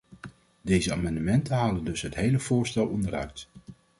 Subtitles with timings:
[0.61, 3.47] Deze amendementen halen dus het hele voorstel onderuit.